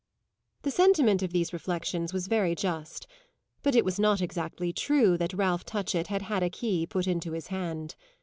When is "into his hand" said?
7.05-7.93